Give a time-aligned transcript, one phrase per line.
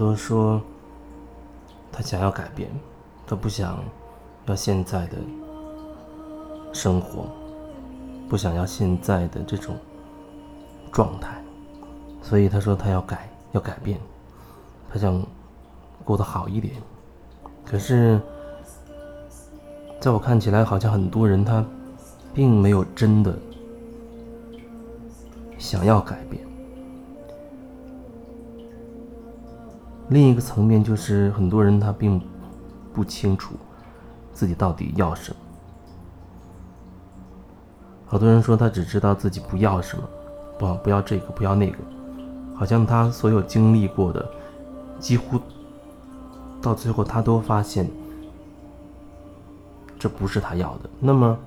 [0.00, 0.58] 都说
[1.92, 2.70] 他想要改变，
[3.26, 3.84] 他不想
[4.46, 5.18] 要现在的
[6.72, 7.28] 生活，
[8.26, 9.76] 不想要现在的这种
[10.90, 11.44] 状态，
[12.22, 14.00] 所以他说他要改，要改变，
[14.90, 15.22] 他想
[16.02, 16.76] 过得好一点。
[17.66, 18.18] 可是，
[20.00, 21.62] 在我看起来，好像很多人他
[22.32, 23.38] 并没有真的
[25.58, 26.49] 想要改变。
[30.10, 32.20] 另一个层面就是，很多人他并
[32.92, 33.54] 不清楚
[34.32, 35.36] 自己到底要什么。
[38.06, 40.02] 好多人说他只知道自己不要什么，
[40.58, 41.78] 不不要这个，不要那个，
[42.56, 44.28] 好像他所有经历过的，
[44.98, 45.40] 几乎
[46.60, 47.88] 到最后他都发现
[49.96, 50.90] 这不是他要的。
[50.98, 51.38] 那么，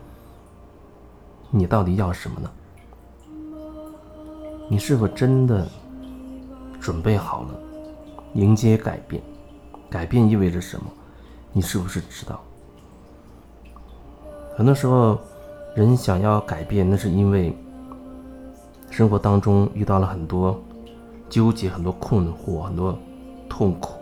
[1.51, 2.49] 你到底要什么呢？
[4.69, 5.67] 你是否真的
[6.79, 7.49] 准备好了？
[8.33, 9.21] 迎接改变，
[9.89, 10.85] 改变意味着什么？
[11.51, 12.39] 你是不是知道？
[14.55, 15.19] 很多时候，
[15.75, 17.55] 人想要改变，那是因为
[18.89, 20.59] 生活当中遇到了很多
[21.29, 22.97] 纠结、很多困惑、很多
[23.49, 23.93] 痛苦，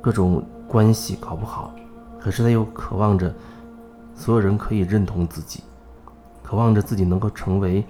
[0.00, 1.72] 各种关系搞不好，
[2.20, 3.32] 可是他又渴望着
[4.14, 5.62] 所有人可以认同自己，
[6.42, 7.84] 渴望着自己能够成为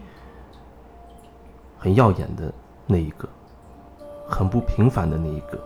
[1.78, 2.52] 很耀眼的
[2.86, 3.28] 那一个。
[4.28, 5.58] 很不平凡的那一个。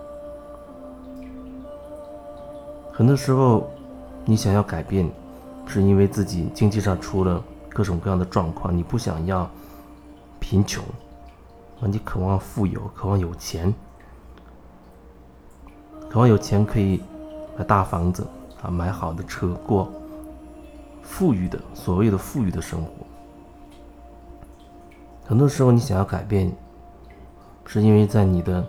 [2.92, 3.68] 很多时候，
[4.24, 5.08] 你想要改变，
[5.66, 9.48] 是因为自己经济上出了各种各样的状况，你不想要
[10.40, 10.82] 贫穷，
[11.80, 13.74] 啊，你渴望富有，渴望有钱，
[16.08, 17.02] 渴望有钱可以
[17.58, 18.26] 买大房子
[18.62, 19.92] 啊，买好的车，过
[21.02, 22.90] 富裕的所谓的富裕的生活。
[25.26, 26.50] 很多时候，你想要改变。
[27.68, 28.64] 是因为在你的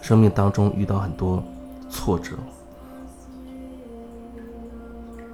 [0.00, 1.42] 生命当中遇到很多
[1.88, 2.36] 挫折，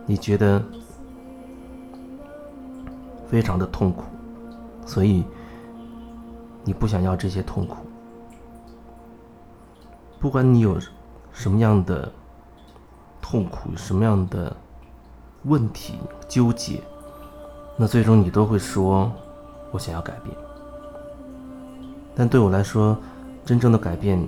[0.06, 0.62] 你觉得
[3.26, 4.04] 非常的痛苦，
[4.86, 5.24] 所以
[6.64, 7.76] 你不想要这些痛苦。
[10.18, 10.78] 不管你有
[11.32, 12.10] 什么样的
[13.22, 14.54] 痛苦、什么样的
[15.44, 15.94] 问题
[16.26, 16.82] 纠结，
[17.76, 19.12] 那最终你都会说
[19.70, 20.36] ：“我想要改变。”
[22.18, 22.98] 但对我来说，
[23.44, 24.20] 真正的改变，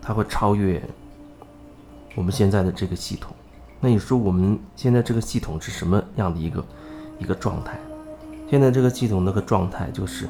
[0.00, 0.80] 它会超越
[2.14, 3.34] 我们现在的这个系统。
[3.80, 6.64] 那你说我们现在这个系统是什么样的一个
[7.18, 7.80] 一个状态？
[8.48, 10.28] 现在这个系统那个状态就是，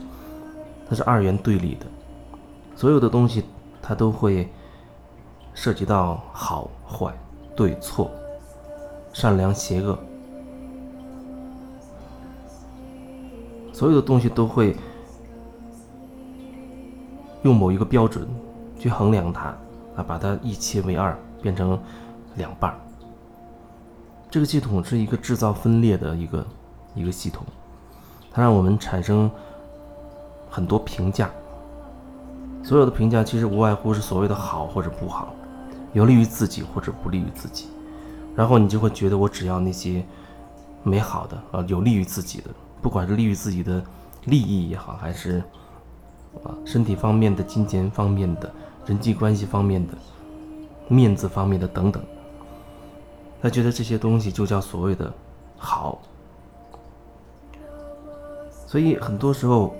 [0.88, 1.84] 它是二元对立的，
[2.74, 3.44] 所有的东西
[3.82, 4.48] 它都会
[5.52, 7.12] 涉及到好坏、
[7.54, 8.10] 对错、
[9.12, 9.98] 善良邪恶，
[13.70, 14.74] 所有的东西都会。
[17.42, 18.26] 用某一个标准
[18.78, 19.48] 去衡量它，
[19.96, 21.78] 啊，把它一切为二，变成
[22.36, 22.76] 两半儿。
[24.30, 26.46] 这个系统是一个制造分裂的一个
[26.94, 27.44] 一个系统，
[28.30, 29.30] 它让我们产生
[30.50, 31.30] 很多评价。
[32.62, 35.32] 所有的评价其实无外乎是所谓的好或者不好，
[35.92, 37.68] 有利于自己或者不利于自己。
[38.34, 40.04] 然后你就会觉得我只要那些
[40.82, 42.50] 美好的啊，有利于自己的，
[42.82, 43.82] 不管是利于自己的
[44.24, 45.42] 利益也好，还是。
[46.44, 48.50] 啊，身体方面的、金钱方面的、
[48.86, 49.94] 人际关系方面的、
[50.88, 52.02] 面子方面的等等，
[53.42, 55.12] 他觉得这些东西就叫所谓的
[55.56, 56.00] 好。
[58.66, 59.74] 所以很多时候，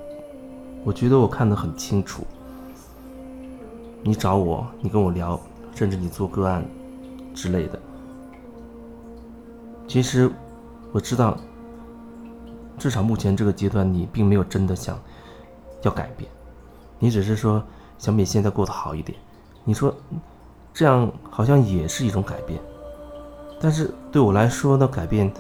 [0.84, 2.25] 我觉得我看得很清楚。
[4.03, 5.38] 你找我，你跟我聊，
[5.75, 6.64] 甚至你做个案
[7.34, 7.78] 之类的，
[9.87, 10.31] 其实
[10.92, 11.37] 我知道，
[12.78, 14.98] 至少目前这个阶段，你并没有真的想
[15.82, 16.31] 要改变。
[16.98, 17.62] 你只是说
[17.97, 19.19] 想比现在过得好一点，
[19.64, 19.94] 你说
[20.75, 22.60] 这样好像也是一种改变，
[23.60, 25.32] 但是对我来说，那改变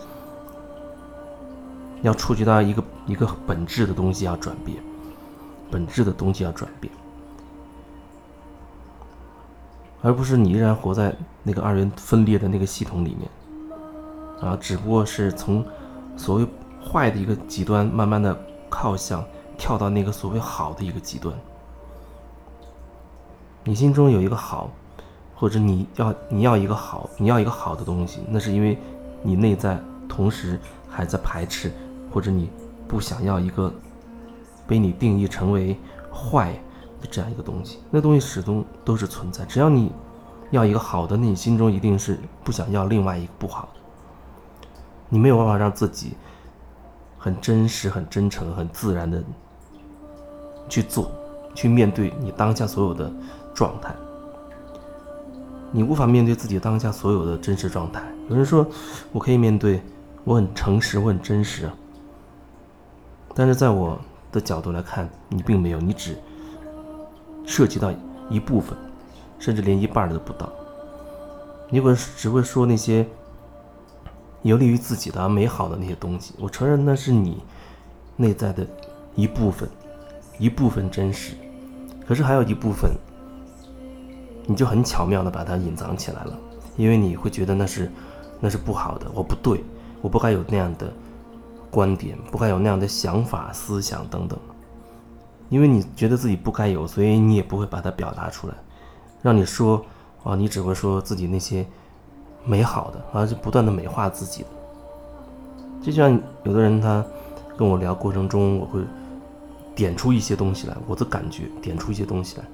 [2.02, 4.78] 要触及到一个一个本质的东西要转变，
[5.70, 6.92] 本质的东西要转变，
[10.00, 13.28] 而不是你依然活在那个二元分裂的那个系统里面，
[14.40, 15.64] 啊，只不过是从
[16.16, 16.46] 所谓
[16.84, 18.36] 坏的一个极端，慢慢的
[18.68, 19.24] 靠向。
[19.58, 21.34] 跳到那个所谓好的一个极端，
[23.64, 24.70] 你心中有一个好，
[25.34, 28.78] 或者你要你要一个好，你要一个好的东西，那是因为
[29.20, 29.78] 你内在
[30.08, 30.58] 同时
[30.88, 31.72] 还在排斥，
[32.10, 32.48] 或者你
[32.86, 33.70] 不想要一个
[34.66, 35.76] 被你定义成为
[36.10, 36.52] 坏
[37.00, 39.44] 的这样一个东西，那东西始终都是存在。
[39.44, 39.92] 只要你
[40.52, 43.80] 要一个好的，那你心中一定是不想要另外一个不好的，
[45.08, 46.14] 你没有办法让自己
[47.18, 49.22] 很真实、很真诚、很自然的。
[50.68, 51.10] 去做，
[51.54, 53.10] 去面对你当下所有的
[53.54, 53.94] 状态。
[55.70, 58.02] 你无法面对自己当下所有的真实状态。
[58.28, 58.66] 有人说，
[59.12, 59.82] 我可以面对，
[60.24, 61.68] 我很诚实，我很真实。
[63.34, 63.98] 但是在我
[64.32, 66.16] 的角度来看，你并没有，你只
[67.44, 67.92] 涉及到
[68.30, 68.76] 一部分，
[69.38, 70.50] 甚至连一半都不到。
[71.70, 73.06] 你会只会说那些
[74.42, 76.34] 有利于自己的美好的那些东西。
[76.38, 77.42] 我承认那是你
[78.16, 78.66] 内在的
[79.14, 79.68] 一部分，
[80.38, 81.34] 一部分真实。
[82.06, 82.90] 可是还有一部分。
[84.50, 86.32] 你就很巧妙的把它隐藏起来了，
[86.78, 87.92] 因为你会觉得那是，
[88.40, 89.62] 那是不好的，我不对，
[90.00, 90.90] 我不该有那样的
[91.70, 94.38] 观点，不该有那样的想法、思想等等。
[95.50, 98.54] 因为你觉得自己不该有，所以你也不会把它表达出来，
[99.20, 99.84] 让你说，
[100.24, 101.66] 啊，你只会说自己那些
[102.42, 104.46] 美好的，而且不断的美化自己。
[105.82, 107.04] 就像有的人他
[107.54, 108.80] 跟我聊过程中，我会
[109.78, 112.44] 点出一些东西来，我的感觉点出一些东西来。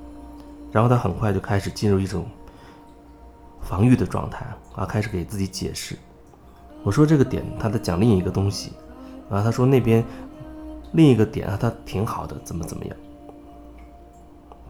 [0.70, 2.26] 然后他很快就开始进入一种
[3.62, 4.44] 防御的状态
[4.74, 5.96] 啊，开始给自己解释。
[6.82, 8.72] 我说这个点他在讲另一个东西
[9.30, 10.04] 啊，他说那边
[10.92, 12.94] 另一个点啊，他挺好的，怎么怎么样。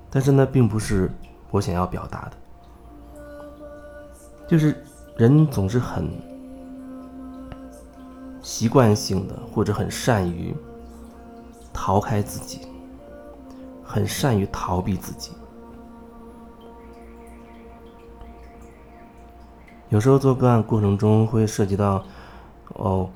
[0.08, 1.10] 但是呢，并不是
[1.50, 2.36] 我想要表达的，
[4.46, 4.80] 就是
[5.16, 6.08] 人总是很
[8.40, 10.54] 习惯性的，或者很善于
[11.74, 12.60] 逃开自己，
[13.82, 15.32] 很善于逃避自己。
[19.90, 22.02] 有时候做个案过程中会涉及到，
[22.68, 23.10] 哦，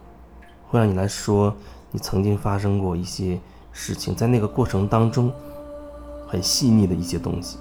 [0.69, 1.55] 会让你来说
[1.91, 3.41] 你曾经发生过一些
[3.73, 5.33] 事情，在那个过程当中
[6.27, 7.57] 很细腻的一些东西。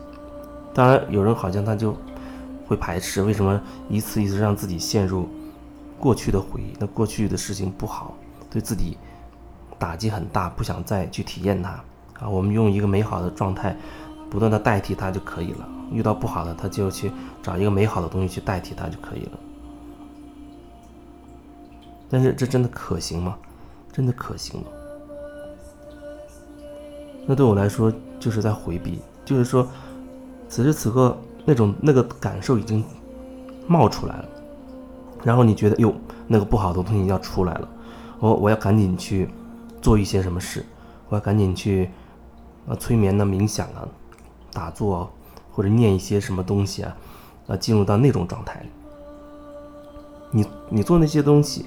[0.73, 1.95] 当然，有人好像他就
[2.67, 5.27] 会排斥，为什么一次一次让自己陷入
[5.97, 6.73] 过去的回忆？
[6.79, 8.13] 那过去的事情不好，
[8.51, 8.97] 对自己
[9.79, 11.69] 打击很大，不想再去体验它
[12.19, 12.29] 啊。
[12.29, 13.75] 我们用一个美好的状态
[14.29, 15.67] 不断的代替它就可以了。
[15.91, 17.09] 遇到不好的，他就去
[17.41, 19.39] 找一个美好的东西去代替它就可以了。
[22.09, 23.37] 但是这真的可行吗？
[23.93, 24.67] 真的可行吗？
[27.25, 29.65] 那对我来说就是在回避，就是说，
[30.49, 32.83] 此时此刻那种那个感受已经
[33.65, 34.25] 冒出来了，
[35.23, 35.93] 然后你觉得哟，
[36.27, 37.69] 那个不好的东西要出来了，
[38.19, 39.29] 我我要赶紧去
[39.87, 40.65] 做一些什么事，
[41.07, 41.89] 我要赶紧去
[42.67, 43.87] 啊催眠啊冥想啊
[44.51, 45.09] 打坐。
[45.49, 46.95] 或者念一些什么东西啊，
[47.47, 48.63] 啊，进入到那种状态。
[50.29, 51.65] 你你做那些东西，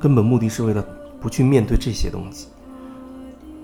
[0.00, 0.84] 根本目的是为了
[1.20, 2.48] 不去面对这些东西。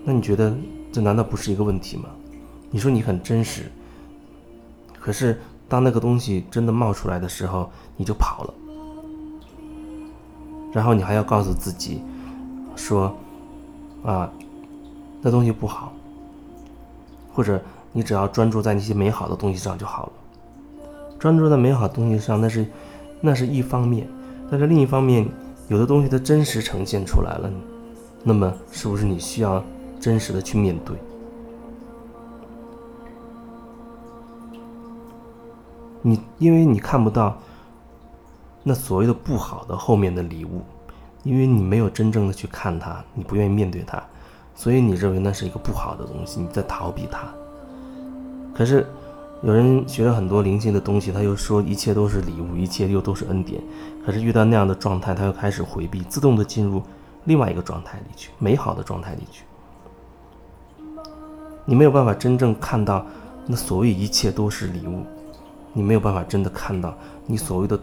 [0.05, 0.57] 那你觉得
[0.93, 2.11] 这难道不是一个问题吗？
[2.71, 3.73] 你说你很真实，
[5.01, 8.55] 可是当那个东西真的冒出来的时候，你就跑了，
[10.73, 12.03] 然后你还要告诉自己
[12.77, 13.13] 说，
[14.05, 14.31] 啊，
[15.21, 15.93] 那东西不好，
[17.35, 17.61] 或者。
[17.93, 20.13] 你只要专注在那些美好的东西上就好了。
[21.19, 22.67] 专注在美好东西上，那是
[23.23, 24.07] 那是一方面，
[24.51, 25.27] 但是另一方面，
[25.69, 27.51] 有的东西它真实呈现出来了，
[28.23, 29.65] 那么是不是你需要
[29.99, 30.95] 真实的去面对？
[36.03, 37.35] 你因为你看不到
[38.63, 40.61] 那所谓的不好的后面的礼物，
[41.27, 44.01] 因为你没有真正的去看它，你不愿意面对它，
[44.55, 47.27] 所以你认为那是一个不好的东西，你在逃避它。
[48.55, 48.87] 可是，
[49.43, 53.61] 有人学了很多灵性的东西，他又说一切都是礼物，一切又都是恩典。
[54.05, 56.81] 可是遇到那样的状态，他又开始回避，自动的进入
[57.25, 59.45] 另外一个状态里去，美好的状态里去。
[61.65, 63.05] 你没有办法真正看到
[63.47, 65.03] 那所谓一切都是礼物，
[65.73, 67.79] 你没有办法真的看到你所谓的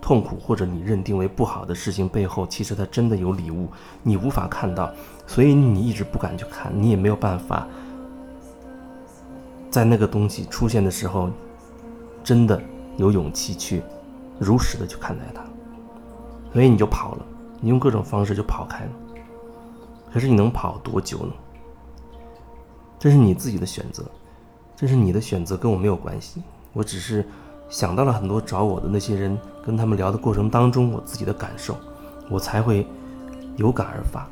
[0.00, 3.68] 痛苦或者你认定为不好的事情背后，其实它真的有礼物，
[4.02, 4.92] 你无法看到，
[5.26, 7.66] 所以你一直不敢去看，你也没有办法。
[9.70, 11.30] 在那个东西出现的时候，
[12.24, 12.60] 真的
[12.96, 13.82] 有勇气去
[14.38, 15.42] 如实的去看待它，
[16.52, 17.26] 所以你就跑了，
[17.60, 18.90] 你用各种方式就跑开了。
[20.12, 21.32] 可是你能跑多久呢？
[22.98, 24.04] 这是你自己的选择，
[24.74, 26.42] 这是你的选择，跟我没有关系。
[26.72, 27.24] 我只是
[27.70, 31.74] 想到了很多找我的那些人，跟他们聊的过程当中，我自己的感受，
[32.28, 32.86] 我才会
[33.56, 34.28] 有感而发。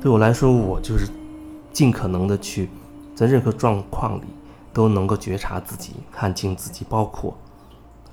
[0.00, 1.06] 对我来说，我就是
[1.72, 2.70] 尽可能的去
[3.14, 4.22] 在任何状况里。
[4.70, 7.36] 都能够觉察自己，看清自己，包括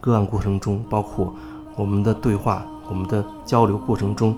[0.01, 1.31] 个案过程中，包括
[1.75, 4.35] 我们的对话、我们的交流过程中，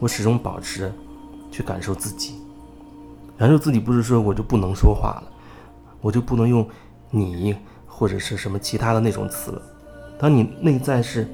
[0.00, 0.90] 我始终保持
[1.50, 2.36] 去感受自己。
[3.36, 5.24] 感受自己不是说我就不能说话了，
[6.00, 6.66] 我就不能用
[7.10, 7.54] 你
[7.96, 9.62] 或者是什么其他的那种词。
[10.18, 11.28] 当你内在是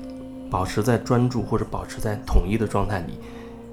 [0.50, 3.18] 保持在专注或者保持在统一的状态里，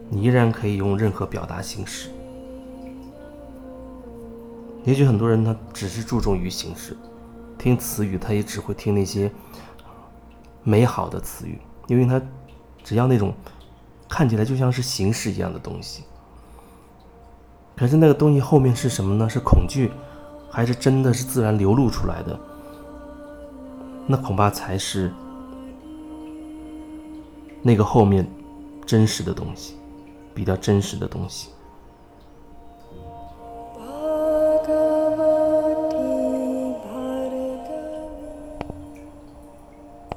[0.10, 2.10] 你依然可以用任何表达形式。
[4.86, 6.96] 也许很多人他只是注重于形式，
[7.58, 9.30] 听词语他也只会听那些
[10.64, 12.22] 美好的词语，因为他
[12.86, 13.34] 只要那种
[14.08, 16.04] 看起来就像是形式一样的东西。
[17.76, 19.30] 可是那个东西后面是什么呢？
[19.30, 19.92] 是恐惧，
[20.50, 22.40] 还是真的是自然流露出来的？
[24.08, 25.12] 那恐怕才是
[27.62, 28.26] 那个后面
[28.86, 29.76] 真实的东西，
[30.34, 31.50] 比较真实的东西。